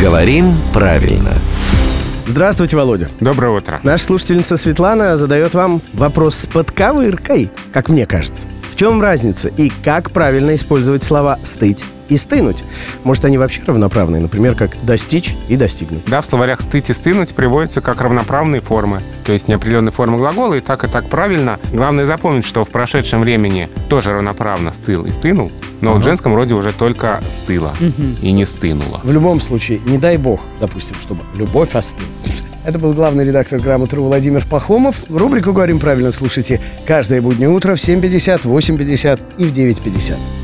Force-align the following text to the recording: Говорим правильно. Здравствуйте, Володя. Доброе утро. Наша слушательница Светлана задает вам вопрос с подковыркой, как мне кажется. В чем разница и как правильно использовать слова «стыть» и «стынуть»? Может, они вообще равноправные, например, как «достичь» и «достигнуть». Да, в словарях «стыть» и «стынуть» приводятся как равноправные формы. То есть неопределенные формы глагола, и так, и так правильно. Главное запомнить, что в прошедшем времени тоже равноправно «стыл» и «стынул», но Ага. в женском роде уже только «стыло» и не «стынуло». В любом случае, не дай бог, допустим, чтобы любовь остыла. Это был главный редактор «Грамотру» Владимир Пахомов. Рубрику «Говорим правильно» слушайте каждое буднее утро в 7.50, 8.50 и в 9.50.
Говорим 0.00 0.54
правильно. 0.72 1.32
Здравствуйте, 2.26 2.76
Володя. 2.76 3.08
Доброе 3.20 3.56
утро. 3.56 3.80
Наша 3.82 4.04
слушательница 4.04 4.56
Светлана 4.56 5.16
задает 5.16 5.54
вам 5.54 5.82
вопрос 5.92 6.36
с 6.36 6.46
подковыркой, 6.46 7.50
как 7.72 7.88
мне 7.88 8.06
кажется. 8.06 8.48
В 8.74 8.76
чем 8.76 9.00
разница 9.00 9.46
и 9.56 9.70
как 9.84 10.10
правильно 10.10 10.56
использовать 10.56 11.04
слова 11.04 11.38
«стыть» 11.44 11.84
и 12.08 12.16
«стынуть»? 12.16 12.64
Может, 13.04 13.24
они 13.24 13.38
вообще 13.38 13.62
равноправные, 13.64 14.20
например, 14.20 14.56
как 14.56 14.76
«достичь» 14.84 15.36
и 15.48 15.54
«достигнуть». 15.54 16.04
Да, 16.06 16.20
в 16.20 16.26
словарях 16.26 16.60
«стыть» 16.60 16.90
и 16.90 16.92
«стынуть» 16.92 17.36
приводятся 17.36 17.80
как 17.80 18.00
равноправные 18.00 18.60
формы. 18.60 19.00
То 19.24 19.32
есть 19.32 19.46
неопределенные 19.46 19.92
формы 19.92 20.18
глагола, 20.18 20.54
и 20.54 20.60
так, 20.60 20.82
и 20.82 20.88
так 20.88 21.08
правильно. 21.08 21.60
Главное 21.72 22.04
запомнить, 22.04 22.44
что 22.44 22.64
в 22.64 22.70
прошедшем 22.70 23.20
времени 23.20 23.68
тоже 23.88 24.10
равноправно 24.10 24.72
«стыл» 24.72 25.06
и 25.06 25.12
«стынул», 25.12 25.52
но 25.80 25.92
Ага. 25.92 26.00
в 26.00 26.02
женском 26.02 26.34
роде 26.34 26.54
уже 26.54 26.72
только 26.72 27.20
«стыло» 27.28 27.72
и 28.20 28.32
не 28.32 28.44
«стынуло». 28.44 29.00
В 29.04 29.12
любом 29.12 29.40
случае, 29.40 29.80
не 29.86 29.98
дай 29.98 30.16
бог, 30.16 30.40
допустим, 30.58 30.96
чтобы 31.00 31.20
любовь 31.36 31.76
остыла. 31.76 32.08
Это 32.64 32.78
был 32.78 32.94
главный 32.94 33.24
редактор 33.24 33.60
«Грамотру» 33.60 34.04
Владимир 34.04 34.44
Пахомов. 34.46 35.04
Рубрику 35.10 35.52
«Говорим 35.52 35.78
правильно» 35.78 36.12
слушайте 36.12 36.60
каждое 36.86 37.20
буднее 37.20 37.50
утро 37.50 37.74
в 37.74 37.78
7.50, 37.78 38.42
8.50 38.42 39.20
и 39.36 39.44
в 39.44 39.52
9.50. 39.52 40.43